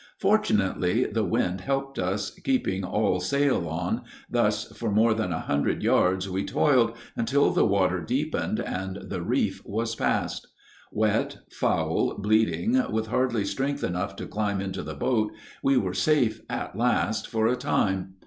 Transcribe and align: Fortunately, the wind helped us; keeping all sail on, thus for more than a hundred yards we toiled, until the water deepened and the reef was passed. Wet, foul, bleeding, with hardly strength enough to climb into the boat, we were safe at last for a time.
Fortunately, 0.17 1.05
the 1.05 1.23
wind 1.23 1.61
helped 1.61 1.99
us; 1.99 2.31
keeping 2.31 2.83
all 2.83 3.19
sail 3.19 3.69
on, 3.69 4.01
thus 4.27 4.65
for 4.75 4.89
more 4.91 5.13
than 5.13 5.31
a 5.31 5.41
hundred 5.41 5.83
yards 5.83 6.27
we 6.27 6.43
toiled, 6.43 6.97
until 7.15 7.51
the 7.51 7.67
water 7.67 8.01
deepened 8.03 8.59
and 8.59 8.95
the 8.95 9.21
reef 9.21 9.61
was 9.63 9.93
passed. 9.93 10.47
Wet, 10.91 11.37
foul, 11.51 12.17
bleeding, 12.17 12.81
with 12.91 13.09
hardly 13.09 13.45
strength 13.45 13.83
enough 13.83 14.15
to 14.15 14.25
climb 14.25 14.59
into 14.59 14.81
the 14.81 14.95
boat, 14.95 15.33
we 15.61 15.77
were 15.77 15.93
safe 15.93 16.41
at 16.49 16.75
last 16.75 17.27
for 17.27 17.45
a 17.45 17.55
time. 17.55 18.15